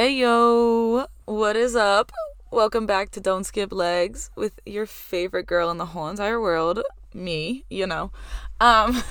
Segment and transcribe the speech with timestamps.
[0.00, 2.10] Hey yo, what is up?
[2.50, 6.80] Welcome back to Don't Skip Legs with your favorite girl in the whole entire world,
[7.12, 8.10] me, you know.
[8.62, 9.02] Um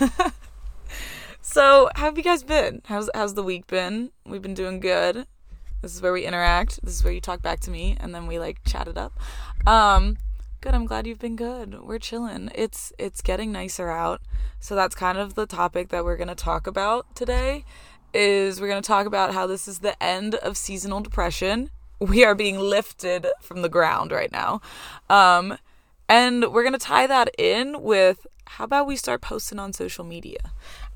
[1.44, 2.82] So, how have you guys been?
[2.86, 4.10] How's how's the week been?
[4.26, 5.28] We've been doing good.
[5.84, 6.80] This is where we interact.
[6.82, 9.14] This is where you talk back to me and then we like chat it up.
[9.68, 10.18] Um
[10.60, 10.74] good.
[10.74, 11.82] I'm glad you've been good.
[11.84, 12.50] We're chilling.
[12.56, 14.22] It's it's getting nicer out.
[14.60, 17.64] So that's kind of the topic that we're going to talk about today
[18.14, 21.70] is we're going to talk about how this is the end of seasonal depression.
[22.00, 24.62] We are being lifted from the ground right now.
[25.10, 25.58] Um,
[26.08, 30.04] and we're going to tie that in with how about we start posting on social
[30.04, 30.40] media?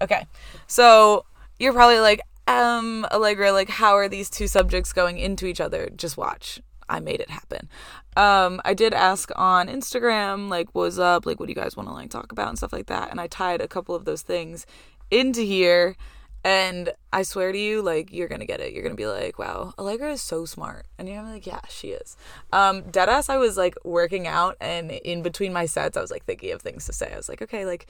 [0.01, 0.25] Okay.
[0.65, 1.25] So
[1.59, 5.89] you're probably like, um, Allegra, like, how are these two subjects going into each other?
[5.95, 6.61] Just watch.
[6.89, 7.69] I made it happen.
[8.17, 11.25] Um, I did ask on Instagram, like, what's up?
[11.25, 13.11] Like, what do you guys want to like talk about and stuff like that.
[13.11, 14.65] And I tied a couple of those things
[15.09, 15.95] into here
[16.43, 18.73] and I swear to you, like you're gonna get it.
[18.73, 21.61] You're gonna be like, "Wow, Allegra is so smart," and you're gonna be like, "Yeah,
[21.69, 22.17] she is."
[22.51, 26.25] Um, deadass, I was like working out, and in between my sets, I was like
[26.25, 27.11] thinking of things to say.
[27.13, 27.87] I was like, "Okay, like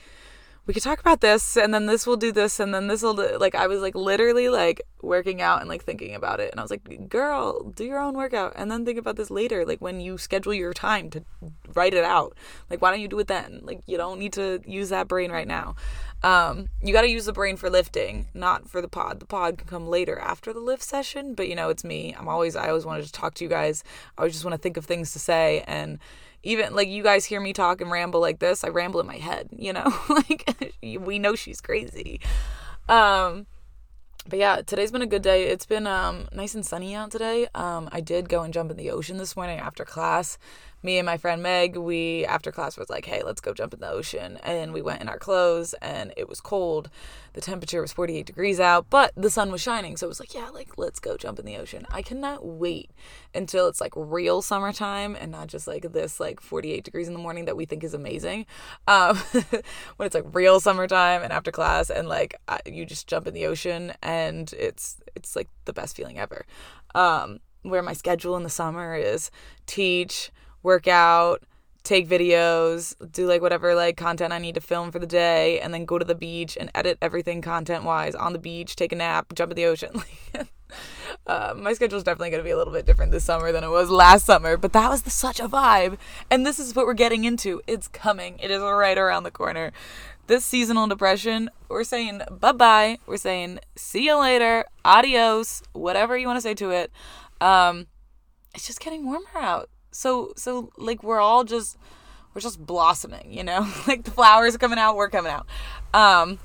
[0.66, 3.16] we could talk about this, and then this will do this, and then this will
[3.40, 6.64] like." I was like literally like working out and like thinking about it, and I
[6.64, 9.66] was like, "Girl, do your own workout, and then think about this later.
[9.66, 11.24] Like when you schedule your time to
[11.74, 12.38] write it out.
[12.70, 13.62] Like why don't you do it then?
[13.64, 15.76] Like you don't need to use that brain right now."
[16.24, 19.20] Um, you got to use the brain for lifting, not for the pod.
[19.20, 22.16] The pod can come later after the lift session, but you know, it's me.
[22.18, 23.84] I'm always, I always wanted to talk to you guys.
[24.18, 25.66] I always just want to think of things to say.
[25.68, 26.00] And
[26.44, 29.18] even like you guys hear me talk and ramble like this, I ramble in my
[29.18, 32.20] head, you know, like we know she's crazy.
[32.90, 33.48] Um,
[34.28, 35.46] but yeah, today's been a good day.
[35.46, 37.48] It's been um nice and sunny out today.
[37.54, 40.38] Um, I did go and jump in the ocean this morning after class
[40.84, 43.80] me and my friend Meg, we after class was like, hey, let's go jump in
[43.80, 44.38] the ocean.
[44.44, 46.90] And we went in our clothes and it was cold.
[47.34, 49.98] The temperature was 48 degrees out, but the sun was shining.
[49.98, 51.88] So it was like, yeah, like let's go jump in the ocean.
[51.90, 52.92] I cannot wait
[53.34, 57.20] until it's like real summertime and not just like this like 48 degrees in the
[57.20, 58.46] morning that we think is amazing.
[58.88, 59.16] Um,
[59.96, 63.34] when it's like real summertime and after class and like I, you just jump in
[63.34, 64.13] the ocean and
[64.58, 66.46] it's it's like the best feeling ever.
[66.96, 69.32] Um, where my schedule in the summer is
[69.66, 70.32] teach
[70.64, 71.44] work out,
[71.84, 75.74] take videos, do like whatever like content I need to film for the day, and
[75.74, 78.96] then go to the beach and edit everything content wise on the beach, take a
[78.96, 80.02] nap, jump in the ocean.
[81.28, 83.64] uh, my schedule is definitely going to be a little bit different this summer than
[83.64, 85.98] it was last summer, but that was the, such a vibe.
[86.32, 87.62] And this is what we're getting into.
[87.68, 88.40] It's coming.
[88.40, 89.74] It is right around the corner.
[90.28, 93.00] This seasonal depression, we're saying bye bye.
[93.06, 96.92] We're saying see you later, adios, whatever you want to say to it.
[97.42, 97.88] Um,
[98.56, 101.78] it's just getting warmer out so so like we're all just
[102.34, 103.72] we're just blossoming, you know?
[103.88, 105.48] like the flowers are coming out, we're coming out.
[105.94, 106.40] Um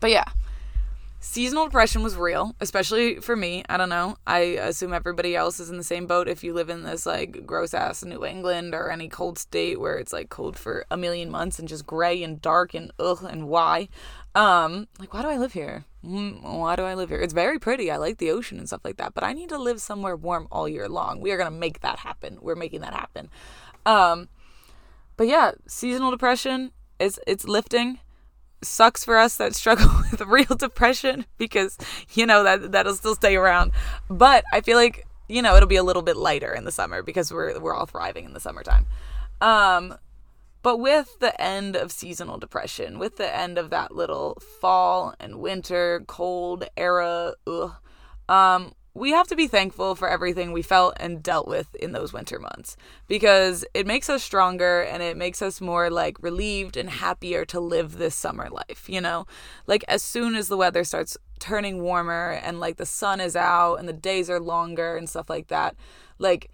[0.00, 0.24] but yeah.
[1.20, 3.64] Seasonal depression was real, especially for me.
[3.68, 4.16] I don't know.
[4.24, 7.44] I assume everybody else is in the same boat if you live in this like
[7.44, 11.28] gross ass New England or any cold state where it's like cold for a million
[11.28, 13.88] months and just gray and dark and ugh and why.
[14.36, 15.84] Um, like why do I live here?
[16.04, 17.20] Mm, why do I live here?
[17.20, 17.90] It's very pretty.
[17.90, 20.46] I like the ocean and stuff like that, but I need to live somewhere warm
[20.52, 21.20] all year long.
[21.20, 22.38] We are going to make that happen.
[22.40, 23.28] We're making that happen.
[23.84, 24.28] Um,
[25.16, 26.70] but yeah, seasonal depression
[27.00, 27.98] is it's lifting.
[28.62, 31.78] Sucks for us that struggle with real depression because
[32.14, 33.72] you know that that'll still stay around.
[34.10, 37.02] But I feel like you know it'll be a little bit lighter in the summer
[37.02, 38.86] because we're we're all thriving in the summertime.
[39.40, 39.94] Um,
[40.62, 45.36] but with the end of seasonal depression, with the end of that little fall and
[45.36, 47.74] winter cold era, ugh,
[48.28, 52.12] um, we have to be thankful for everything we felt and dealt with in those
[52.12, 52.76] winter months
[53.06, 57.60] because it makes us stronger and it makes us more like relieved and happier to
[57.60, 59.26] live this summer life, you know?
[59.66, 63.76] Like as soon as the weather starts turning warmer and like the sun is out
[63.76, 65.76] and the days are longer and stuff like that,
[66.18, 66.50] like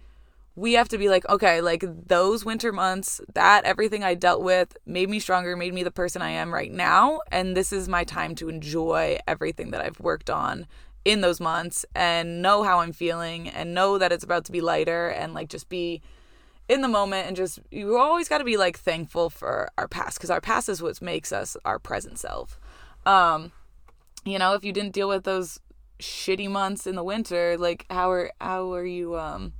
[0.55, 4.77] we have to be like, okay, like those winter months, that everything I dealt with
[4.85, 7.19] made me stronger, made me the person I am right now.
[7.31, 10.67] And this is my time to enjoy everything that I've worked on
[11.05, 14.59] in those months and know how I'm feeling and know that it's about to be
[14.59, 16.01] lighter and like just be
[16.67, 20.17] in the moment and just you always got to be like thankful for our past
[20.17, 22.59] because our past is what makes us our present self.
[23.05, 23.51] Um,
[24.25, 25.59] you know, if you didn't deal with those
[25.99, 29.53] shitty months in the winter, like how are how are you um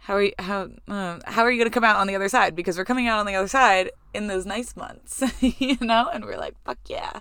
[0.00, 2.28] how are you how uh, how are you going to come out on the other
[2.28, 2.56] side?
[2.56, 6.08] Because we're coming out on the other side in those nice months you know?
[6.12, 7.20] And we're like fuck yeah.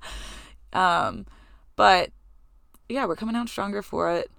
[0.73, 1.27] Um
[1.75, 2.09] but
[2.89, 4.29] yeah we're coming out stronger for it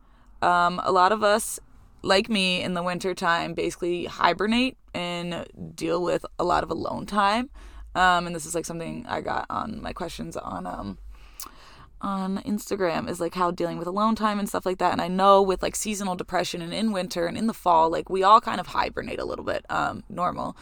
[0.42, 1.58] um a lot of us
[2.02, 7.06] like me in the winter time basically hibernate and deal with a lot of alone
[7.06, 7.50] time
[7.94, 10.98] um and this is like something i got on my questions on um
[12.00, 14.92] on Instagram is like how dealing with alone time and stuff like that.
[14.92, 18.10] And I know with like seasonal depression and in winter and in the fall, like
[18.10, 20.56] we all kind of hibernate a little bit, um, normal.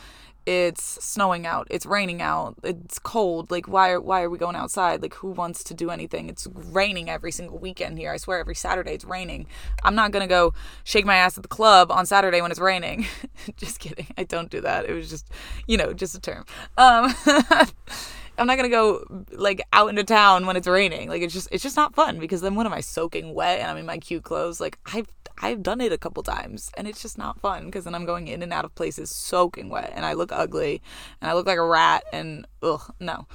[0.47, 3.51] It's snowing out, it's raining out, it's cold.
[3.51, 5.03] Like why are why are we going outside?
[5.03, 6.29] Like who wants to do anything?
[6.29, 8.11] It's raining every single weekend here.
[8.13, 9.47] I swear every Saturday it's raining.
[9.83, 10.53] I'm not gonna go
[10.85, 13.07] shake my ass at the club on Saturday when it's raining.
[13.57, 14.07] just kidding.
[14.19, 14.85] I don't do that.
[14.87, 15.31] It was just
[15.67, 16.45] you know, just a term.
[16.77, 17.15] Um
[18.37, 21.09] I'm not gonna go like out into town when it's raining.
[21.09, 23.71] Like it's just it's just not fun because then what am I soaking wet and
[23.71, 24.61] I'm in my cute clothes?
[24.61, 25.07] Like I've
[25.39, 28.29] I've done it a couple times and it's just not fun because then I'm going
[28.29, 30.83] in and out of places soaking wet and I look ugly
[31.21, 33.27] and I look like a rat and ugh no.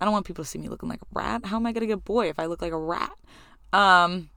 [0.00, 1.46] I don't want people to see me looking like a rat.
[1.46, 3.12] How am I gonna get a boy if I look like a rat?
[3.72, 4.30] Um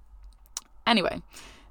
[0.86, 1.22] anyway.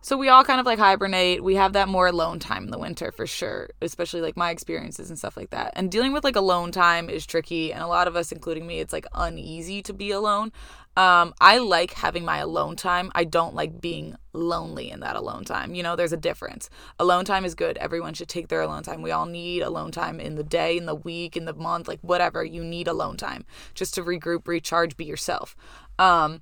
[0.03, 1.45] So we all kind of like hibernate.
[1.45, 5.11] We have that more alone time in the winter for sure, especially like my experiences
[5.11, 5.75] and stuff like that.
[5.77, 8.81] And dealing with like alone time is tricky, and a lot of us, including me,
[8.81, 10.53] it's like uneasy to be alone.
[10.97, 13.13] Um, I like having my alone time.
[13.15, 15.75] I don't like being lonely in that alone time.
[15.75, 16.71] You know, there's a difference.
[16.99, 17.77] Alone time is good.
[17.77, 19.03] Everyone should take their alone time.
[19.03, 22.01] We all need alone time in the day, in the week, in the month, like
[22.01, 22.43] whatever.
[22.43, 23.45] You need alone time
[23.75, 25.55] just to regroup, recharge, be yourself.
[25.99, 26.41] Um,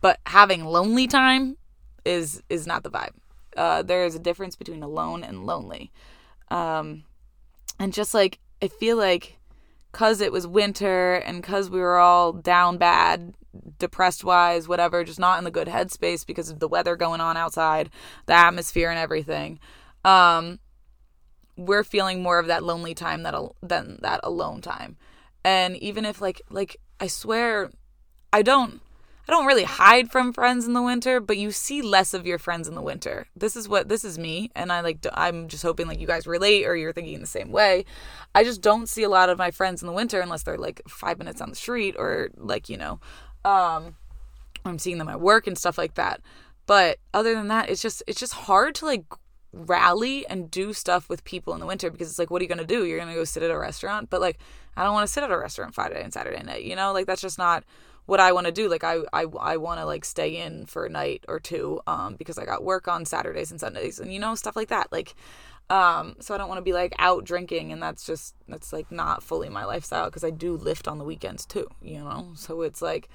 [0.00, 1.56] but having lonely time
[2.04, 3.14] is is not the vibe.
[3.56, 5.92] Uh, there is a difference between alone and lonely.
[6.50, 7.04] Um,
[7.78, 9.38] and just like I feel like
[9.92, 13.34] cuz it was winter and cuz we were all down bad,
[13.78, 17.36] depressed wise, whatever, just not in the good headspace because of the weather going on
[17.36, 17.90] outside,
[18.26, 19.58] the atmosphere and everything.
[20.04, 20.58] Um,
[21.56, 24.96] we're feeling more of that lonely time that than that alone time.
[25.44, 27.70] And even if like like I swear
[28.32, 28.80] I don't
[29.28, 32.38] I don't really hide from friends in the winter, but you see less of your
[32.38, 33.26] friends in the winter.
[33.36, 36.26] This is what this is me, and I like I'm just hoping like you guys
[36.26, 37.84] relate or you're thinking the same way.
[38.34, 40.82] I just don't see a lot of my friends in the winter unless they're like
[40.88, 42.98] 5 minutes on the street or like, you know,
[43.44, 43.96] um
[44.64, 46.20] I'm seeing them at work and stuff like that.
[46.66, 49.04] But other than that, it's just it's just hard to like
[49.52, 52.48] rally and do stuff with people in the winter because it's like what are you
[52.48, 52.84] going to do?
[52.86, 54.38] You're going to go sit at a restaurant, but like
[54.76, 56.92] I don't want to sit at a restaurant Friday and Saturday night, you know?
[56.92, 57.64] Like that's just not
[58.06, 58.68] what I want to do.
[58.68, 62.16] Like I I I want to like stay in for a night or two um
[62.16, 64.90] because I got work on Saturdays and Sundays and you know stuff like that.
[64.90, 65.14] Like
[65.70, 68.90] um so I don't want to be like out drinking and that's just that's like
[68.90, 72.32] not fully my lifestyle because I do lift on the weekends too, you know.
[72.34, 73.08] So it's like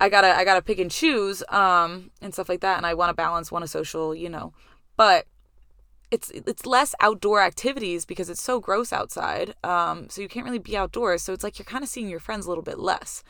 [0.00, 2.86] I got to I got to pick and choose um and stuff like that and
[2.86, 4.52] I want to balance one a social, you know.
[4.96, 5.26] But
[6.10, 9.54] it's it's less outdoor activities because it's so gross outside.
[9.64, 11.22] Um, so you can't really be outdoors.
[11.22, 13.24] So it's like you're kind of seeing your friends a little bit less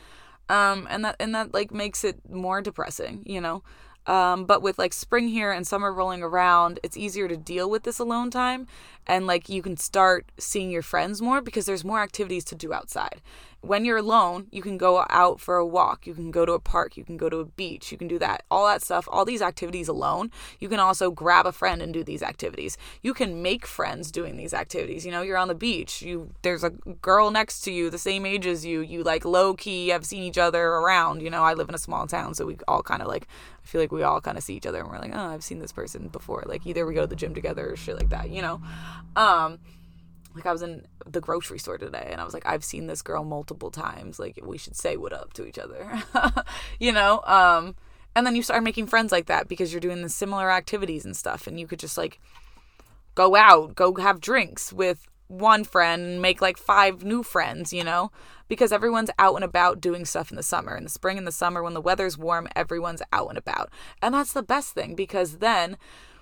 [0.49, 3.63] um and that and that like makes it more depressing you know?
[4.07, 7.83] Um but with like spring here and summer rolling around it's easier to deal with
[7.83, 8.67] this alone time
[9.07, 12.73] and like you can start seeing your friends more because there's more activities to do
[12.73, 13.21] outside
[13.65, 16.59] when you're alone, you can go out for a walk, you can go to a
[16.59, 18.43] park, you can go to a beach, you can do that.
[18.51, 20.31] All that stuff, all these activities alone.
[20.59, 22.77] You can also grab a friend and do these activities.
[23.01, 25.05] You can make friends doing these activities.
[25.05, 28.25] You know, you're on the beach, you there's a girl next to you the same
[28.25, 28.81] age as you.
[28.81, 31.21] You like low key have seen each other around.
[31.21, 33.27] You know, I live in a small town, so we all kind of like
[33.63, 35.43] I feel like we all kind of see each other and we're like, "Oh, I've
[35.43, 38.09] seen this person before." Like either we go to the gym together or shit like
[38.09, 38.61] that, you know.
[39.15, 39.59] Um
[40.35, 43.01] like I was in the grocery store today and I was like, I've seen this
[43.01, 44.19] girl multiple times.
[44.19, 46.03] Like we should say what up to each other.
[46.79, 47.21] you know?
[47.25, 47.75] Um
[48.15, 51.15] and then you start making friends like that because you're doing the similar activities and
[51.15, 52.19] stuff and you could just like
[53.13, 57.83] go out, go have drinks with one friend and make like five new friends, you
[57.83, 58.11] know?
[58.47, 60.77] Because everyone's out and about doing stuff in the summer.
[60.77, 63.71] In the spring and the summer when the weather's warm, everyone's out and about.
[64.01, 65.77] And that's the best thing because then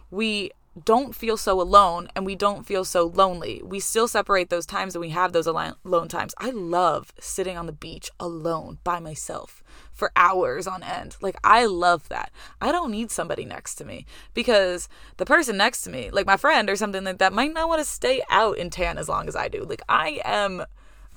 [0.10, 0.52] we
[0.86, 3.62] don't feel so alone and we don't feel so lonely.
[3.64, 6.34] We still separate those times and we have those alone times.
[6.38, 11.18] I love sitting on the beach alone by myself for hours on end.
[11.22, 12.32] Like, I love that.
[12.60, 16.38] I don't need somebody next to me because the person next to me, like my
[16.38, 19.28] friend or something like that, might not want to stay out in tan as long
[19.28, 19.64] as I do.
[19.64, 20.66] Like, I am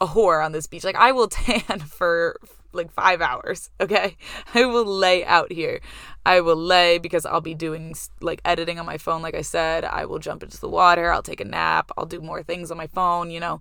[0.01, 0.85] a whore on this beach.
[0.85, 2.39] Like, I will tan for
[2.77, 3.71] like five hours.
[3.81, 4.17] Okay.
[4.55, 5.81] I will lay out here.
[6.26, 9.23] I will lay because I'll be doing like editing on my phone.
[9.23, 11.12] Like I said, I will jump into the water.
[11.12, 11.92] I'll take a nap.
[11.97, 13.61] I'll do more things on my phone, you know.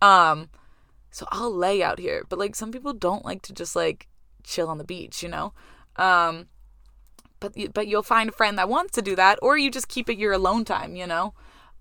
[0.00, 0.48] Um,
[1.10, 2.24] so I'll lay out here.
[2.28, 4.06] But like some people don't like to just like
[4.44, 5.54] chill on the beach, you know.
[5.96, 6.46] Um,
[7.40, 10.08] but but you'll find a friend that wants to do that, or you just keep
[10.08, 11.34] it your alone time, you know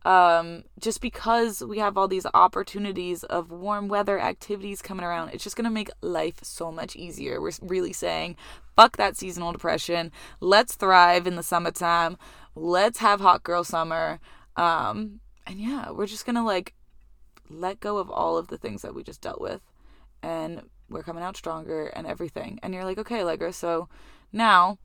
[0.05, 5.43] um, just because we have all these opportunities of warm weather activities coming around, it's
[5.43, 7.39] just going to make life so much easier.
[7.39, 8.35] We're really saying,
[8.75, 10.11] fuck that seasonal depression.
[10.39, 12.17] Let's thrive in the summertime.
[12.55, 14.19] Let's have hot girl summer.
[14.55, 16.73] Um, and yeah, we're just to like
[17.49, 19.61] let go of all of the things that we just dealt with
[20.21, 22.59] and we're coming out stronger and everything.
[22.63, 23.89] And you're like, okay, Allegra, so
[24.31, 24.79] now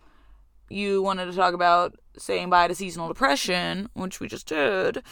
[0.68, 5.02] you wanted to talk about saying bye to seasonal depression, which we just did,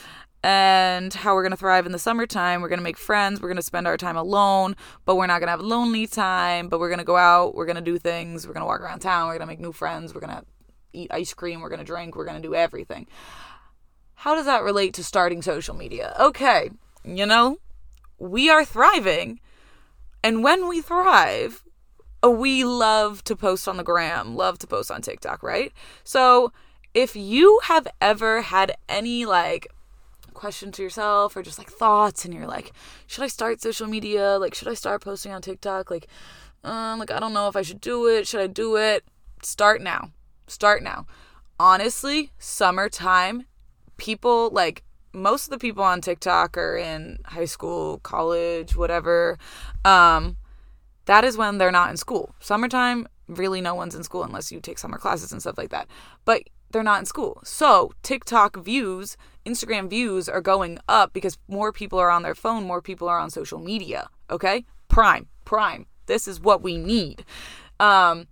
[0.47, 2.63] and how we're going to thrive in the summertime.
[2.63, 3.41] We're going to make friends.
[3.41, 6.69] We're going to spend our time alone, but we're not going to have lonely time.
[6.69, 7.57] But we're going to go out.
[7.57, 8.47] We're going to do things.
[8.47, 9.27] We're going to walk around town.
[9.27, 10.15] We're going to make new friends.
[10.15, 10.45] We're going to
[10.93, 11.63] eat ice cream.
[11.63, 12.15] We're going to drink.
[12.15, 13.09] We're going to do everything.
[14.15, 16.15] How does that relate to starting social media?
[16.21, 16.71] Okay,
[17.05, 17.59] you know,
[18.17, 19.41] we are thriving.
[20.23, 21.65] And when we thrive,
[22.25, 25.73] uh, we love to post on the gram, love to post on TikTok, right?
[26.05, 26.53] So
[26.95, 29.67] if you have ever had any like
[30.37, 32.73] question to yourself or just like thoughts and you're like,
[33.07, 34.39] should I start social media?
[34.39, 35.91] Like, should I start posting on TikTok?
[35.91, 36.07] Like,
[36.63, 38.27] um, like I don't know if I should do it.
[38.27, 39.05] Should I do it?
[39.43, 40.11] Start now.
[40.47, 41.07] Start now.
[41.59, 43.47] Honestly, summertime,
[43.97, 49.39] people like most of the people on TikTok are in high school, college, whatever.
[49.85, 50.37] Um,
[51.07, 52.35] that is when they're not in school.
[52.41, 55.89] Summertime, really no one's in school unless you take summer classes and stuff like that.
[56.25, 57.41] But they're not in school.
[57.45, 62.65] So TikTok views, Instagram views are going up because more people are on their phone,
[62.65, 64.09] more people are on social media.
[64.31, 64.65] Okay?
[64.89, 65.87] Prime, prime.
[66.07, 67.25] This is what we need.
[67.81, 68.27] Um,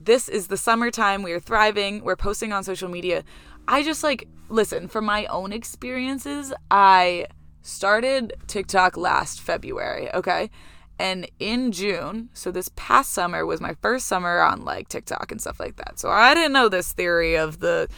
[0.00, 1.22] this is the summertime.
[1.22, 2.02] We are thriving.
[2.02, 3.24] We're posting on social media.
[3.68, 7.26] I just like, listen, from my own experiences, I
[7.62, 10.12] started TikTok last February.
[10.12, 10.50] Okay.
[10.98, 15.40] And in June, so this past summer was my first summer on like TikTok and
[15.40, 15.98] stuff like that.
[15.98, 17.88] So I didn't know this theory of the,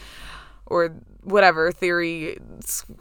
[0.65, 2.37] or whatever theory,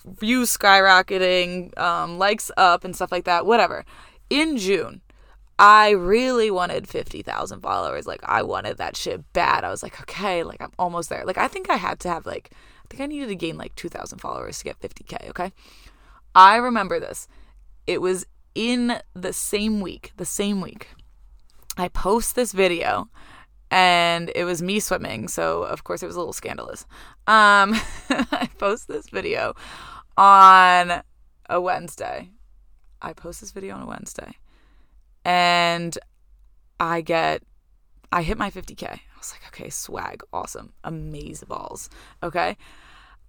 [0.04, 3.46] views skyrocketing, um, likes up, and stuff like that.
[3.46, 3.84] Whatever.
[4.28, 5.00] In June,
[5.58, 8.06] I really wanted 50,000 followers.
[8.06, 9.64] Like, I wanted that shit bad.
[9.64, 11.24] I was like, okay, like, I'm almost there.
[11.24, 13.74] Like, I think I had to have, like, I think I needed to gain like
[13.74, 15.52] 2,000 followers to get 50K, okay?
[16.34, 17.26] I remember this.
[17.86, 18.26] It was
[18.56, 20.88] in the same week, the same week,
[21.76, 23.10] I post this video
[23.70, 25.28] and it was me swimming.
[25.28, 26.86] So, of course, it was a little scandalous.
[27.26, 27.74] Um,
[28.10, 29.54] I post this video
[30.16, 31.02] on
[31.50, 32.30] a Wednesday.
[33.02, 34.36] I post this video on a Wednesday
[35.24, 35.96] and
[36.80, 37.42] I get,
[38.10, 38.84] I hit my 50K.
[38.84, 41.90] I was like, okay, swag, awesome, amazing balls.
[42.22, 42.56] Okay.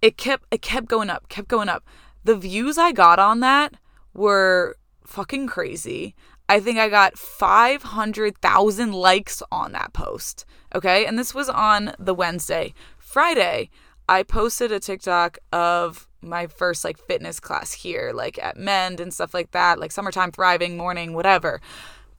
[0.00, 1.84] It kept, it kept going up, kept going up.
[2.24, 3.74] The views I got on that
[4.14, 4.76] were
[5.08, 6.14] fucking crazy.
[6.48, 10.44] I think I got 500,000 likes on that post.
[10.74, 11.06] Okay.
[11.06, 12.74] And this was on the Wednesday.
[12.98, 13.70] Friday,
[14.08, 19.12] I posted a TikTok of my first like fitness class here, like at Mend and
[19.12, 21.60] stuff like that, like summertime thriving, morning, whatever.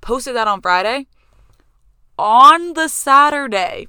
[0.02, 1.08] Posted that on Friday.
[2.18, 3.88] On the Saturday,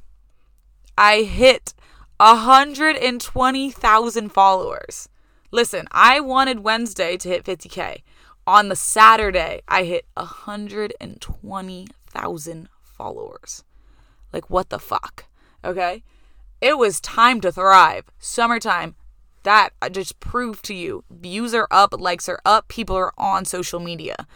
[0.96, 1.74] I hit
[2.18, 5.08] 120,000 followers.
[5.50, 8.02] Listen, I wanted Wednesday to hit 50K
[8.50, 13.62] on the Saturday, I hit 120,000 followers.
[14.32, 15.26] Like, what the fuck?
[15.64, 16.02] Okay?
[16.60, 18.06] It was time to thrive.
[18.18, 18.96] Summertime.
[19.44, 21.04] That just proved to you.
[21.08, 24.26] Views are up, likes are up, people are on social media.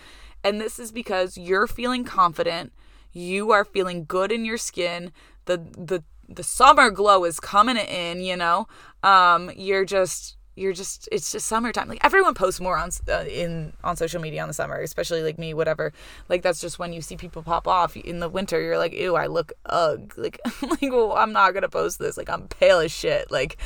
[0.44, 2.72] And this is because you're feeling confident,
[3.12, 5.10] you are feeling good in your skin,
[5.46, 8.68] the the the summer glow is coming in, you know.
[9.02, 11.88] Um you're just you're just it's just summertime.
[11.88, 15.38] Like everyone posts more on uh, in on social media on the summer especially like
[15.38, 15.92] me whatever.
[16.28, 19.16] Like that's just when you see people pop off in the winter you're like ew
[19.16, 22.16] i look ugh like like well i'm not gonna post this.
[22.16, 23.30] Like i'm pale as shit.
[23.30, 23.56] Like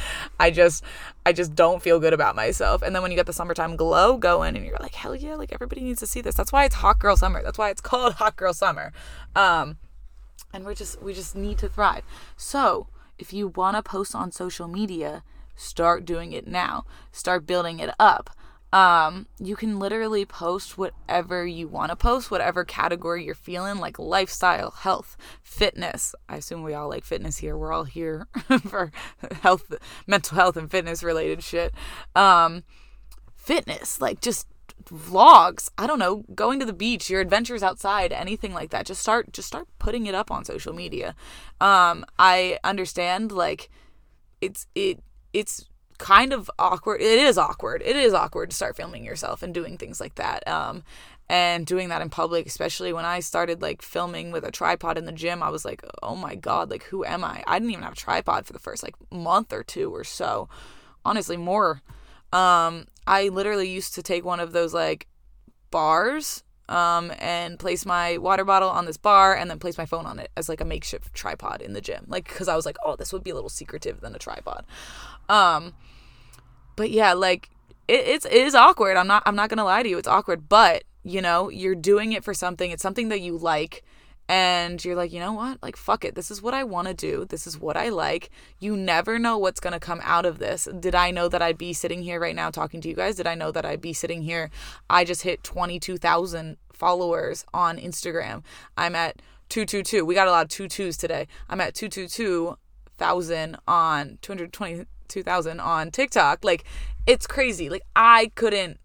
[0.40, 0.82] i just
[1.26, 2.82] i just don't feel good about myself.
[2.82, 5.52] And then when you get the summertime glow going and you're like hell yeah like
[5.52, 6.34] everybody needs to see this.
[6.34, 7.42] That's why it's hot girl summer.
[7.42, 8.92] That's why it's called hot girl summer.
[9.36, 9.76] Um
[10.52, 12.04] and we're just we just need to thrive.
[12.36, 12.86] So
[13.18, 15.22] if you want to post on social media
[15.58, 16.84] start doing it now.
[17.12, 18.30] Start building it up.
[18.72, 23.98] Um, you can literally post whatever you want to post, whatever category you're feeling, like
[23.98, 26.14] lifestyle, health, fitness.
[26.28, 27.56] I assume we all like fitness here.
[27.56, 28.26] We're all here
[28.66, 28.92] for
[29.40, 29.72] health,
[30.06, 31.72] mental health, and fitness related shit.
[32.14, 32.64] Um,
[33.36, 34.46] fitness, like just
[34.84, 39.02] vlogs i don't know going to the beach your adventures outside anything like that just
[39.02, 41.14] start just start putting it up on social media
[41.60, 43.68] um i understand like
[44.40, 45.66] it's it it's
[45.98, 47.00] kind of awkward.
[47.00, 47.82] It is awkward.
[47.84, 50.46] It is awkward to start filming yourself and doing things like that.
[50.46, 50.84] Um,
[51.28, 55.04] and doing that in public, especially when I started like filming with a tripod in
[55.04, 57.42] the gym, I was like, oh my God, like who am I?
[57.46, 60.48] I didn't even have a tripod for the first like month or two or so.
[61.04, 61.82] Honestly, more.
[62.32, 65.06] Um, I literally used to take one of those like
[65.70, 70.06] bars um, and place my water bottle on this bar and then place my phone
[70.06, 72.04] on it as like a makeshift tripod in the gym.
[72.08, 74.64] Like, because I was like, oh, this would be a little secretive than a tripod.
[75.28, 75.74] Um,
[76.76, 77.50] but yeah, like
[77.86, 78.96] it, it's it is awkward.
[78.96, 82.12] I'm not I'm not gonna lie to you, it's awkward, but You know, you're doing
[82.12, 83.82] it for something, it's something that you like
[84.28, 85.62] and you're like, you know what?
[85.62, 86.14] Like, fuck it.
[86.14, 87.24] This is what I want to do.
[87.24, 88.28] This is what I like.
[88.60, 90.68] You never know what's going to come out of this.
[90.78, 93.16] Did I know that I'd be sitting here right now talking to you guys?
[93.16, 94.50] Did I know that I'd be sitting here?
[94.90, 98.42] I just hit 22,000 followers on Instagram.
[98.76, 100.04] I'm at 222.
[100.04, 101.26] We got a lot of two twos today.
[101.48, 104.18] I'm at 222,000 on
[105.08, 106.44] 222,000 on TikTok.
[106.44, 106.64] Like,
[107.06, 107.68] it's crazy.
[107.68, 108.78] Like, I couldn't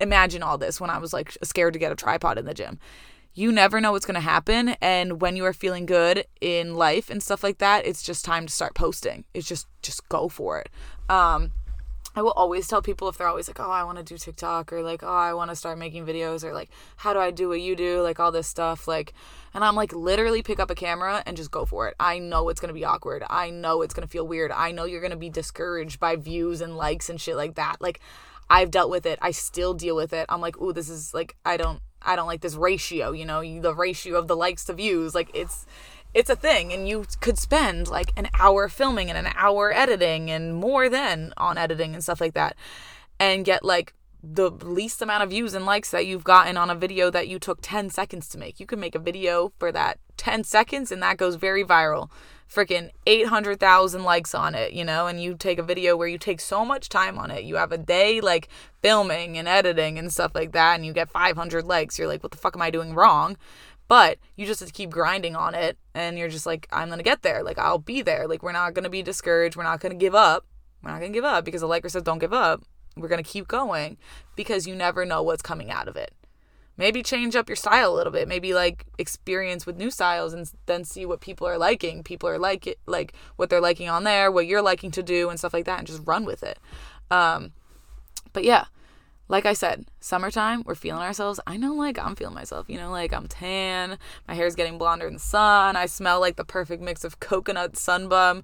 [0.00, 2.78] imagine all this when I was like scared to get a tripod in the gym
[3.34, 7.10] you never know what's going to happen and when you are feeling good in life
[7.10, 10.58] and stuff like that it's just time to start posting it's just just go for
[10.60, 10.68] it
[11.08, 11.50] um
[12.16, 14.72] I will always tell people if they're always like, oh, I want to do TikTok
[14.72, 17.48] or like, oh, I want to start making videos or like, how do I do
[17.48, 18.02] what you do?
[18.02, 18.86] Like, all this stuff.
[18.86, 19.14] Like,
[19.52, 21.94] and I'm like, literally pick up a camera and just go for it.
[21.98, 23.24] I know it's going to be awkward.
[23.28, 24.52] I know it's going to feel weird.
[24.52, 27.76] I know you're going to be discouraged by views and likes and shit like that.
[27.80, 28.00] Like,
[28.48, 29.18] I've dealt with it.
[29.22, 30.26] I still deal with it.
[30.28, 33.42] I'm like, ooh, this is like, I don't, I don't like this ratio, you know,
[33.60, 35.14] the ratio of the likes to views.
[35.14, 35.66] Like it's
[36.14, 40.30] it's a thing and you could spend like an hour filming and an hour editing
[40.30, 42.56] and more than on editing and stuff like that
[43.18, 43.92] and get like
[44.22, 47.38] the least amount of views and likes that you've gotten on a video that you
[47.38, 48.58] took 10 seconds to make.
[48.58, 52.10] You can make a video for that 10 seconds and that goes very viral.
[52.50, 56.40] Freaking 800,000 likes on it, you know, and you take a video where you take
[56.40, 57.44] so much time on it.
[57.44, 58.48] You have a day like
[58.80, 61.98] filming and editing and stuff like that, and you get 500 likes.
[61.98, 63.36] You're like, what the fuck am I doing wrong?
[63.86, 67.02] But you just have to keep grinding on it, and you're just like, I'm gonna
[67.02, 67.42] get there.
[67.42, 68.26] Like, I'll be there.
[68.26, 69.56] Like, we're not gonna be discouraged.
[69.56, 70.46] We're not gonna give up.
[70.82, 72.62] We're not gonna give up because the liker says don't give up.
[72.96, 73.96] We're gonna keep going
[74.36, 76.14] because you never know what's coming out of it
[76.76, 80.50] maybe change up your style a little bit maybe like experience with new styles and
[80.66, 84.04] then see what people are liking people are like it like what they're liking on
[84.04, 86.58] there what you're liking to do and stuff like that and just run with it
[87.10, 87.52] um
[88.32, 88.64] but yeah
[89.28, 91.40] like I said, summertime, we're feeling ourselves.
[91.46, 95.06] I know, like, I'm feeling myself, you know, like I'm tan, my hair's getting blonder
[95.06, 98.42] in the sun, I smell like the perfect mix of coconut sunbum,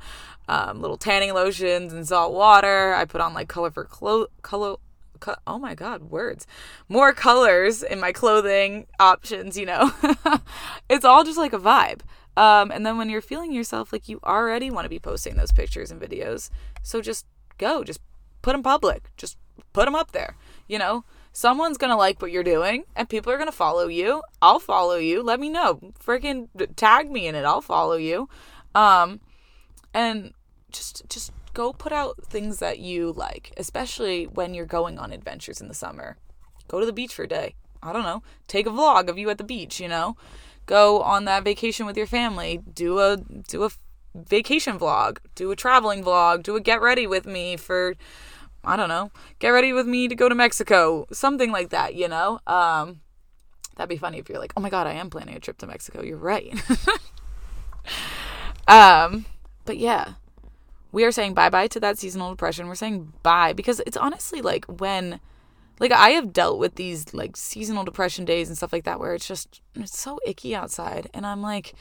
[0.48, 2.94] um, little tanning lotions, and salt water.
[2.94, 4.76] I put on like colorful clo- color
[5.20, 6.46] co- oh my god, words.
[6.88, 9.92] More colors in my clothing options, you know.
[10.88, 12.00] it's all just like a vibe.
[12.36, 15.52] Um, and then when you're feeling yourself like you already want to be posting those
[15.52, 16.48] pictures and videos,
[16.82, 17.26] so just
[17.58, 18.00] go, just
[18.40, 19.36] put them public, just
[19.72, 20.36] put them up there,
[20.70, 21.04] you know.
[21.32, 24.22] Someone's gonna like what you're doing, and people are gonna follow you.
[24.42, 25.22] I'll follow you.
[25.22, 25.80] Let me know.
[26.04, 27.44] Freaking tag me in it.
[27.44, 28.28] I'll follow you.
[28.74, 29.20] Um,
[29.94, 30.32] and
[30.72, 35.60] just just go put out things that you like, especially when you're going on adventures
[35.60, 36.16] in the summer.
[36.68, 37.54] Go to the beach for a day.
[37.82, 38.22] I don't know.
[38.46, 40.16] Take a vlog of you at the beach, you know?
[40.66, 42.60] Go on that vacation with your family.
[42.72, 43.70] Do a do a
[44.14, 45.18] vacation vlog.
[45.34, 46.42] Do a traveling vlog.
[46.42, 47.94] Do a get ready with me for
[48.64, 49.10] I don't know.
[49.38, 51.06] Get ready with me to go to Mexico.
[51.12, 52.40] Something like that, you know?
[52.46, 53.00] Um
[53.76, 55.66] that'd be funny if you're like, "Oh my god, I am planning a trip to
[55.66, 56.48] Mexico." You're right.
[58.68, 59.24] um
[59.64, 60.14] but yeah,
[60.92, 62.66] we are saying bye bye to that seasonal depression.
[62.66, 65.20] We're saying bye because it's honestly like when
[65.78, 69.14] like I have dealt with these like seasonal depression days and stuff like that where
[69.14, 71.74] it's just it's so icky outside and I'm like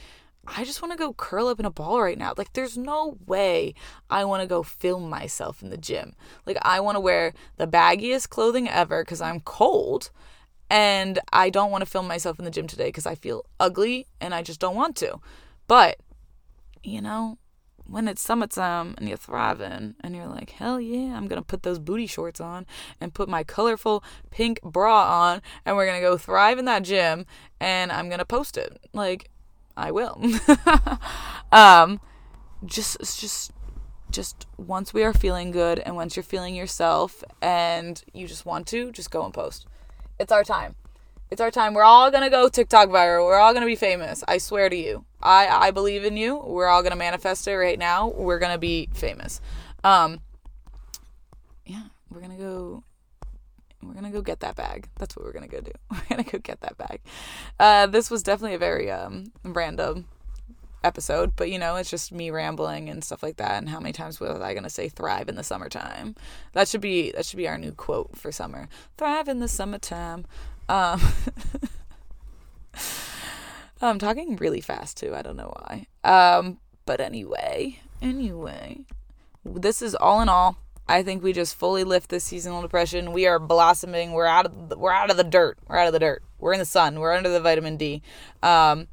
[0.56, 2.34] I just want to go curl up in a ball right now.
[2.38, 3.74] Like there's no way
[4.10, 6.16] I want to go film myself in the gym.
[6.46, 10.10] Like I want to wear the baggiest clothing ever cuz I'm cold
[10.70, 14.08] and I don't want to film myself in the gym today cuz I feel ugly
[14.20, 15.20] and I just don't want to.
[15.68, 15.98] But
[16.84, 17.38] you know,
[17.86, 21.80] when it's summertime and you're thriving and you're like, hell yeah, I'm gonna put those
[21.80, 22.66] booty shorts on
[23.02, 27.26] and put my colorful pink bra on and we're gonna go thrive in that gym
[27.60, 28.80] and I'm gonna post it.
[28.94, 29.30] Like,
[29.80, 30.22] I will.
[31.52, 32.00] um,
[32.66, 33.52] just, just,
[34.12, 38.68] just once we are feeling good and once you're feeling yourself and you just want
[38.68, 39.66] to, just go and post.
[40.20, 40.76] It's our time.
[41.32, 41.74] It's our time.
[41.76, 43.26] We're all gonna go TikTok viral.
[43.26, 44.24] We're all gonna be famous.
[44.28, 45.06] I swear to you.
[45.22, 46.38] I I believe in you.
[46.38, 48.10] We're all gonna manifest it right now.
[48.10, 49.40] We're gonna be famous.
[49.84, 50.22] Um.
[51.66, 52.84] Yeah, we're gonna go.
[53.90, 54.88] We're gonna go get that bag.
[55.00, 55.72] That's what we're gonna go do.
[55.92, 57.02] We're gonna go get that bag.
[57.60, 60.06] Uh, this was definitely a very um random
[60.84, 63.58] episode, but you know, it's just me rambling and stuff like that.
[63.58, 66.16] And how many times was I gonna say "thrive in the summertime"?
[66.54, 68.70] That should be that should be our new quote for summer.
[68.98, 70.26] Thrive in the summertime.
[70.68, 71.02] Um,
[73.82, 75.16] I'm talking really fast too.
[75.16, 75.88] I don't know why.
[76.04, 78.82] Um, but anyway, anyway,
[79.44, 80.58] this is all in all.
[80.90, 83.14] I think we just fully lift this seasonal depression.
[83.14, 84.12] We are blossoming.
[84.14, 85.60] We're out of the, we're out of the dirt.
[85.68, 86.24] We're out of the dirt.
[86.40, 87.00] We're in the sun.
[87.00, 88.02] We're under the vitamin D.
[88.42, 88.88] Um,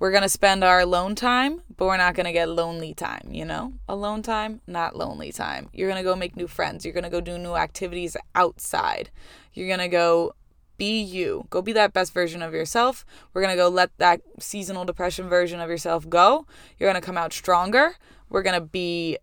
[0.00, 3.28] we're gonna spend our alone time, but we're not gonna get lonely time.
[3.30, 5.68] You know, alone time, not lonely time.
[5.72, 6.84] You're gonna go make new friends.
[6.84, 9.10] You're gonna go do new activities outside.
[9.52, 10.34] You're gonna go
[10.78, 11.46] be you.
[11.50, 13.04] Go be that best version of yourself.
[13.34, 16.46] We're to go let that seasonal depression version of yourself go.
[16.78, 17.96] You're to come out stronger.
[18.30, 19.18] We're to be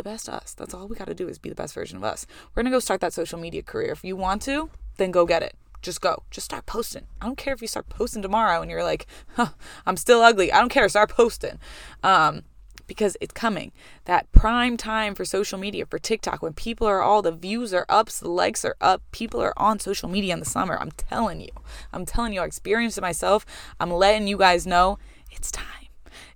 [0.00, 0.54] the best us.
[0.54, 2.26] That's all we got to do is be the best version of us.
[2.54, 3.92] We're going to go start that social media career.
[3.92, 5.54] If you want to, then go get it.
[5.82, 6.22] Just go.
[6.30, 7.06] Just start posting.
[7.20, 9.50] I don't care if you start posting tomorrow and you're like, huh,
[9.86, 10.50] I'm still ugly.
[10.52, 10.88] I don't care.
[10.88, 11.58] Start posting.
[12.02, 12.42] Um,
[12.86, 13.72] because it's coming.
[14.06, 17.86] That prime time for social media, for TikTok, when people are all the views are
[17.88, 20.76] up, the likes are up, people are on social media in the summer.
[20.80, 21.50] I'm telling you.
[21.92, 23.46] I'm telling you, I experienced it myself.
[23.78, 24.98] I'm letting you guys know
[25.30, 25.88] it's time.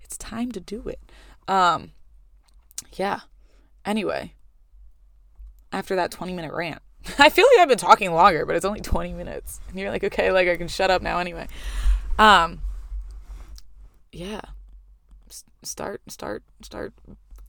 [0.02, 1.00] It's time to do it.
[1.48, 1.90] Um,
[2.92, 3.20] yeah.
[3.84, 4.34] Anyway,
[5.72, 6.82] after that 20 minute rant,
[7.18, 9.60] I feel like I've been talking longer, but it's only 20 minutes.
[9.68, 11.48] And you're like, okay, like I can shut up now anyway.
[12.18, 12.60] Um,
[14.12, 14.40] yeah.
[15.28, 16.94] S- start, start, start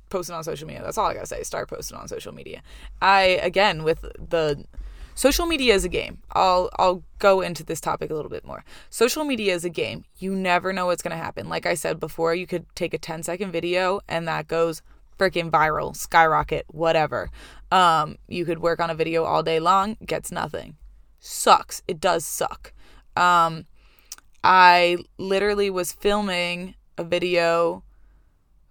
[0.09, 0.83] posting on social media.
[0.83, 1.43] That's all I gotta say.
[1.43, 2.61] Start posting on social media.
[3.01, 4.65] I, again, with the
[5.13, 6.19] social media is a game.
[6.31, 8.63] I'll I'll go into this topic a little bit more.
[8.89, 10.05] Social media is a game.
[10.17, 11.49] You never know what's going to happen.
[11.49, 14.81] Like I said before, you could take a 10 second video and that goes
[15.17, 17.29] freaking viral, skyrocket, whatever.
[17.71, 20.75] Um, you could work on a video all day long, gets nothing.
[21.19, 21.81] Sucks.
[21.87, 22.73] It does suck.
[23.15, 23.65] Um,
[24.43, 27.83] I literally was filming a video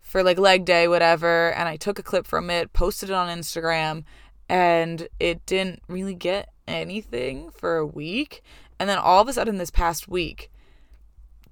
[0.00, 3.36] for like leg day, whatever, and I took a clip from it, posted it on
[3.36, 4.04] Instagram,
[4.48, 8.42] and it didn't really get anything for a week.
[8.78, 10.50] And then all of a sudden, this past week,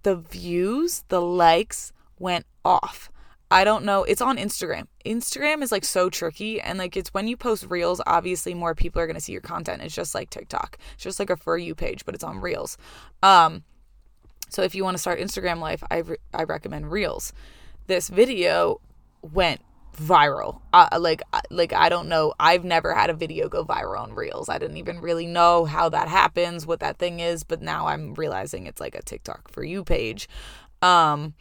[0.03, 3.11] the views, the likes went off.
[3.53, 4.03] I don't know.
[4.05, 4.87] It's on Instagram.
[5.05, 6.61] Instagram is like so tricky.
[6.61, 9.43] And like it's when you post reels, obviously more people are going to see your
[9.43, 9.83] content.
[9.83, 10.79] It's just like TikTok.
[10.95, 12.79] It's just like a For You page, but it's on reels.
[13.23, 13.65] Um,
[14.49, 17.35] so if you want to start Instagram life, I, re- I recommend reels.
[17.89, 18.81] This video
[19.21, 19.61] went
[19.97, 20.63] viral.
[20.73, 22.33] Uh, like like I don't know.
[22.41, 24.49] I've never had a video go viral on Reels.
[24.49, 28.15] I didn't even really know how that happens, what that thing is, but now I'm
[28.15, 30.29] realizing it's like a TikTok for you page.
[30.81, 31.35] Um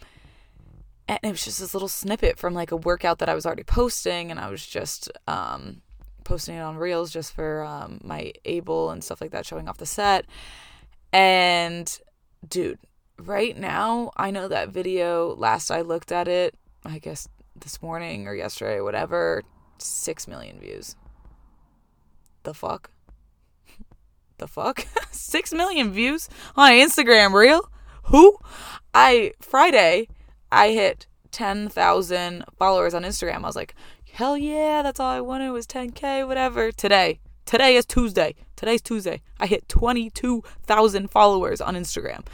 [1.12, 3.64] and it was just this little snippet from like a workout that I was already
[3.64, 5.82] posting and I was just um
[6.24, 9.78] posting it on Reels just for um my able and stuff like that showing off
[9.78, 10.26] the set.
[11.12, 12.00] And
[12.48, 12.80] dude,
[13.20, 17.28] right now I know that video last I looked at it, I guess
[17.60, 19.44] this morning or yesterday, whatever,
[19.80, 20.96] six million views.
[22.44, 22.90] The fuck?
[24.38, 24.88] the fuck?
[25.12, 27.70] six million views on Instagram reel?
[28.06, 28.38] Who?
[28.94, 30.08] I Friday
[30.52, 33.38] I hit ten thousand followers on Instagram.
[33.38, 33.76] I was like,
[34.12, 36.72] hell yeah, that's all I wanted was 10k, whatever.
[36.72, 38.36] Today, today is Tuesday.
[38.56, 39.22] Today's Tuesday.
[39.40, 42.26] I hit 22,000 followers on Instagram.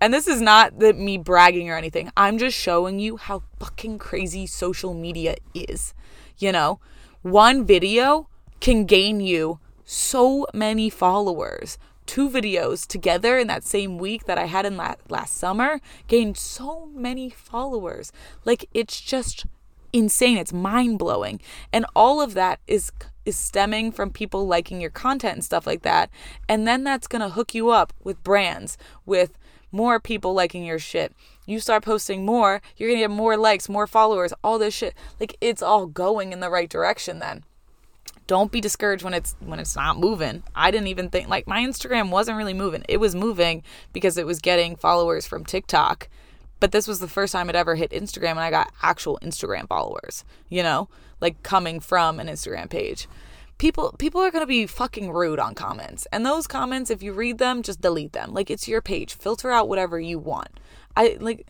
[0.00, 2.10] And this is not the, me bragging or anything.
[2.16, 5.92] I'm just showing you how fucking crazy social media is.
[6.38, 6.80] You know,
[7.22, 8.28] one video
[8.60, 11.78] can gain you so many followers.
[12.08, 16.38] Two videos together in that same week that I had in la- last summer gained
[16.38, 18.10] so many followers.
[18.46, 19.44] Like it's just
[19.92, 20.38] insane.
[20.38, 21.38] It's mind blowing.
[21.70, 22.90] And all of that is
[23.24, 26.08] is stemming from people liking your content and stuff like that.
[26.48, 29.36] And then that's going to hook you up with brands, with
[29.70, 31.12] more people liking your shit.
[31.46, 34.94] You start posting more, you're gonna get more likes, more followers, all this shit.
[35.20, 37.44] Like it's all going in the right direction then.
[38.28, 40.44] Don't be discouraged when it's when it's not moving.
[40.54, 42.84] I didn't even think like my Instagram wasn't really moving.
[42.88, 46.08] It was moving because it was getting followers from TikTok.
[46.60, 49.66] But this was the first time it ever hit Instagram and I got actual Instagram
[49.66, 50.88] followers, you know?
[51.20, 53.08] Like coming from an Instagram page
[53.58, 56.06] people people are going to be fucking rude on comments.
[56.12, 58.32] And those comments if you read them, just delete them.
[58.32, 59.14] Like it's your page.
[59.14, 60.60] Filter out whatever you want.
[60.96, 61.46] I like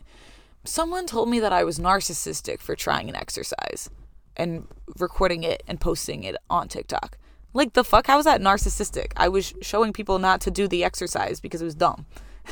[0.63, 3.89] someone told me that I was narcissistic for trying an exercise
[4.37, 7.17] and recording it and posting it on TikTok.
[7.53, 9.11] Like the fuck how was that narcissistic?
[9.17, 12.05] I was showing people not to do the exercise because it was dumb.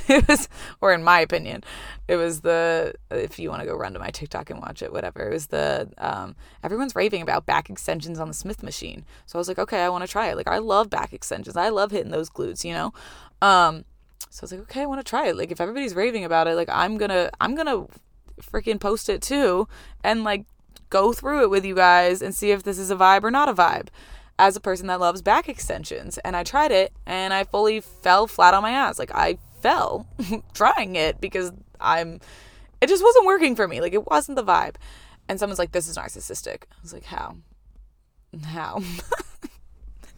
[0.08, 0.48] it was,
[0.82, 1.64] or in my opinion,
[2.08, 4.92] it was the, if you want to go run to my TikTok and watch it,
[4.92, 9.06] whatever, it was the, um, everyone's raving about back extensions on the Smith machine.
[9.26, 10.38] So I was like, okay, I want to try it.
[10.38, 11.58] Like, I love back extensions.
[11.58, 12.94] I love hitting those glutes, you know?
[13.42, 13.86] Um,
[14.30, 15.38] so I was like, okay, I want to try it.
[15.38, 17.88] Like, if everybody's raving about it, like, I'm gonna, I'm gonna
[18.42, 19.68] freaking post it too
[20.04, 20.46] and like
[20.90, 23.50] go through it with you guys and see if this is a vibe or not
[23.50, 23.88] a vibe
[24.40, 26.18] as a person that loves back extensions.
[26.20, 29.00] And I tried it and I fully fell flat on my ass.
[29.00, 30.08] Like I fell
[30.54, 32.20] trying it because I'm
[32.80, 33.82] it just wasn't working for me.
[33.82, 34.76] Like it wasn't the vibe.
[35.28, 36.64] And someone's like, This is narcissistic.
[36.72, 37.38] I was like, How?
[38.44, 38.82] How?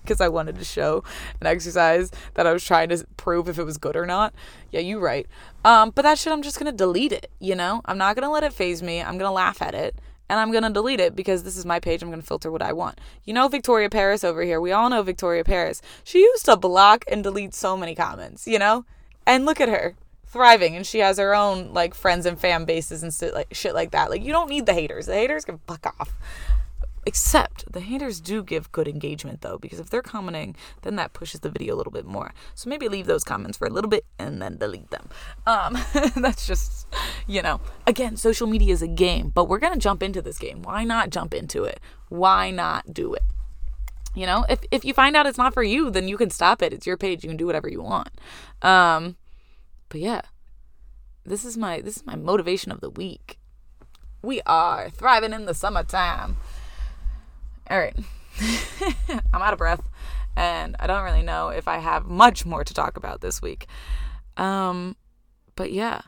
[0.01, 1.03] Because I wanted to show
[1.39, 4.33] an exercise that I was trying to prove if it was good or not.
[4.71, 5.27] Yeah, you right.
[5.63, 7.81] Um, but that shit I'm just gonna delete it, you know?
[7.85, 9.03] I'm not gonna let it phase me.
[9.03, 9.99] I'm gonna laugh at it
[10.29, 12.01] and I'm going to delete it because this is my page.
[12.01, 12.99] I'm going to filter what I want.
[13.25, 14.61] You know, Victoria Paris over here.
[14.61, 15.81] We all know Victoria Paris.
[16.03, 18.85] She used to block and delete so many comments, you know?
[19.25, 19.95] And look at her
[20.29, 23.73] thriving and she has her own like friends and fan bases and shit like shit
[23.73, 24.11] like that.
[24.11, 25.07] Like you don't need the haters.
[25.07, 26.15] The haters can fuck off.
[27.09, 31.39] Except the haters do give good engagement though, because if they're commenting, then that pushes
[31.39, 32.35] the video a little bit more.
[32.53, 35.09] So maybe leave those comments for a little bit and then delete them.
[35.47, 35.75] Um,
[36.17, 36.85] that's just,
[37.25, 40.61] you know, again, social media is a game, but we're gonna jump into this game.
[40.61, 41.79] Why not jump into it?
[42.09, 43.23] Why not do it?
[44.13, 46.61] You know, if if you find out it's not for you, then you can stop
[46.61, 46.73] it.
[46.73, 47.23] It's your page.
[47.23, 48.09] You can do whatever you want.
[48.61, 49.17] Um,
[49.89, 50.21] but yeah,
[51.25, 53.39] this is my this is my motivation of the week.
[54.21, 56.37] We are thriving in the summertime.
[57.69, 57.95] All right.
[59.33, 59.87] I'm out of breath
[60.35, 63.67] and I don't really know if I have much more to talk about this week.
[64.37, 64.95] Um
[65.55, 66.01] but yeah.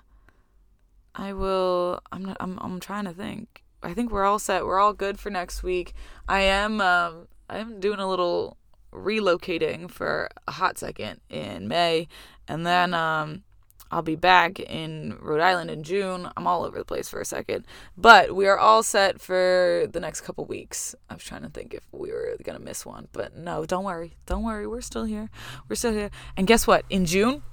[1.13, 3.63] I will I'm not I'm I'm trying to think.
[3.83, 4.65] I think we're all set.
[4.65, 5.93] We're all good for next week.
[6.27, 8.57] I am um I am doing a little
[8.91, 12.07] relocating for a hot second in May
[12.47, 13.43] and then um
[13.91, 16.29] I'll be back in Rhode Island in June.
[16.37, 17.65] I'm all over the place for a second.
[17.97, 20.95] But we are all set for the next couple weeks.
[21.09, 23.09] I was trying to think if we were going to miss one.
[23.11, 24.15] But no, don't worry.
[24.25, 24.65] Don't worry.
[24.65, 25.29] We're still here.
[25.67, 26.09] We're still here.
[26.37, 26.85] And guess what?
[26.89, 27.43] In June,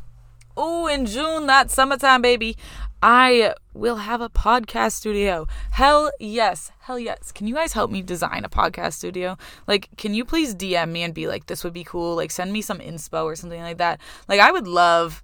[0.56, 2.56] oh, in June, that summertime, baby,
[3.02, 5.46] I will have a podcast studio.
[5.72, 6.70] Hell yes.
[6.80, 7.32] Hell yes.
[7.32, 9.36] Can you guys help me design a podcast studio?
[9.66, 12.14] Like, can you please DM me and be like, this would be cool?
[12.14, 14.00] Like, send me some inspo or something like that.
[14.28, 15.22] Like, I would love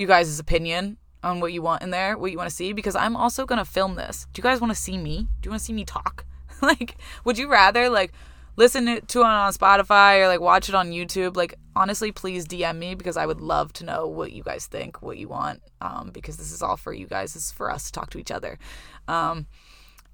[0.00, 2.96] you guys' opinion on what you want in there, what you want to see, because
[2.96, 4.26] I'm also gonna film this.
[4.32, 5.28] Do you guys want to see me?
[5.40, 6.24] Do you want to see me talk?
[6.62, 8.12] like, would you rather like
[8.56, 11.36] listen to it on Spotify or like watch it on YouTube?
[11.36, 15.02] Like, honestly, please DM me because I would love to know what you guys think,
[15.02, 17.34] what you want, um, because this is all for you guys.
[17.34, 18.58] This is for us to talk to each other,
[19.06, 19.46] um,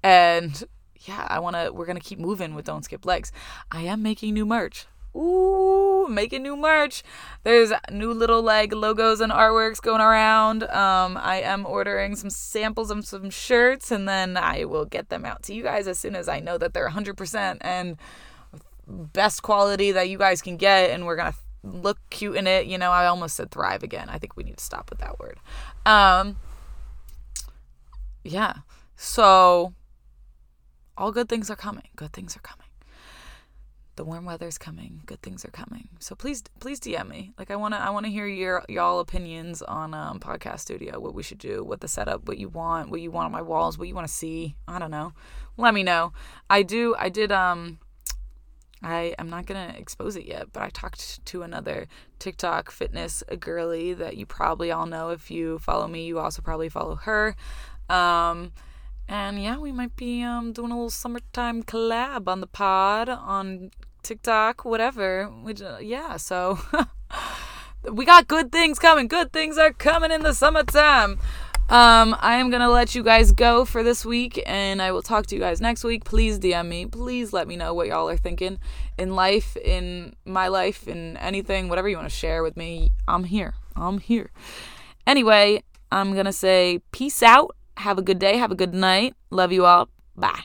[0.03, 0.63] and
[1.01, 1.71] yeah, I want to.
[1.71, 3.31] We're gonna keep moving with Don't Skip Legs.
[3.71, 4.85] I am making new merch.
[5.15, 7.03] Ooh, making new merch.
[7.43, 10.63] There's new little like logos and artworks going around.
[10.63, 15.25] Um, I am ordering some samples of some shirts and then I will get them
[15.25, 17.97] out to you guys as soon as I know that they're 100% and
[18.87, 22.67] best quality that you guys can get and we're going to look cute in it.
[22.67, 24.09] You know, I almost said thrive again.
[24.09, 25.39] I think we need to stop with that word.
[25.85, 26.37] Um,
[28.23, 28.57] yeah.
[28.95, 29.73] So
[30.97, 31.87] all good things are coming.
[31.95, 32.66] Good things are coming
[33.97, 35.89] the warm weather's coming good things are coming.
[35.99, 37.33] So please please dm me.
[37.37, 40.99] Like i want to i want to hear your y'all opinions on um, podcast studio
[40.99, 43.41] what we should do what the setup what you want what you want on my
[43.41, 44.55] walls what you want to see.
[44.67, 45.13] I don't know.
[45.57, 46.13] Let me know.
[46.49, 47.79] I do i did um
[48.83, 51.87] I am not gonna expose it yet, but I talked to another
[52.19, 55.09] TikTok fitness girly that you probably all know.
[55.09, 57.35] If you follow me, you also probably follow her.
[57.89, 58.51] Um,
[59.07, 63.71] and yeah, we might be um, doing a little summertime collab on the pod on
[64.07, 65.29] TikTok, whatever.
[65.45, 66.59] Uh, yeah, so
[67.91, 69.07] we got good things coming.
[69.07, 71.19] Good things are coming in the summertime.
[71.69, 75.27] Um, I am gonna let you guys go for this week, and I will talk
[75.27, 76.05] to you guys next week.
[76.05, 76.85] Please DM me.
[76.85, 78.59] Please let me know what y'all are thinking
[78.97, 82.91] in life, in my life, in anything, whatever you want to share with me.
[83.09, 83.55] I'm here.
[83.75, 84.31] I'm here.
[85.05, 87.53] Anyway, I'm gonna say peace out.
[87.75, 88.37] Have a good day.
[88.37, 89.15] Have a good night.
[89.29, 89.89] Love you all.
[90.15, 90.43] Bye.